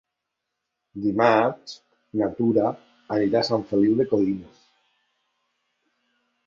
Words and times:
Dimarts 1.03 1.75
na 2.21 2.31
Tura 2.39 2.73
anirà 3.19 3.45
a 3.45 3.49
Sant 3.53 3.69
Feliu 3.75 3.95
de 4.01 4.09
Codines. 4.15 4.67